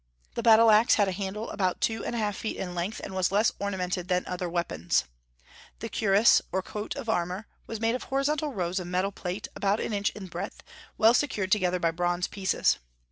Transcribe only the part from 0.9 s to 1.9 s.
had a handle about